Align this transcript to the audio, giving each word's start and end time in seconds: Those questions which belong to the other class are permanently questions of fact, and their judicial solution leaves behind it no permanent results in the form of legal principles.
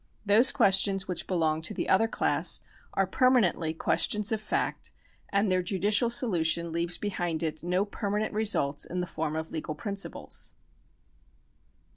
Those 0.25 0.51
questions 0.51 1.07
which 1.07 1.27
belong 1.27 1.61
to 1.61 1.75
the 1.75 1.87
other 1.87 2.07
class 2.07 2.61
are 2.95 3.05
permanently 3.05 3.71
questions 3.71 4.31
of 4.31 4.41
fact, 4.41 4.89
and 5.29 5.51
their 5.51 5.61
judicial 5.61 6.09
solution 6.09 6.71
leaves 6.71 6.97
behind 6.97 7.43
it 7.43 7.61
no 7.61 7.85
permanent 7.85 8.33
results 8.33 8.83
in 8.83 8.99
the 8.99 9.05
form 9.05 9.35
of 9.35 9.51
legal 9.51 9.75
principles. 9.75 10.53